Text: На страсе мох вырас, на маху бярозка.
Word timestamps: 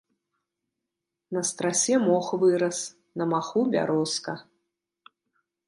На 1.37 1.43
страсе 1.49 1.95
мох 2.07 2.27
вырас, 2.45 2.79
на 3.21 3.29
маху 3.35 3.61
бярозка. 3.73 4.33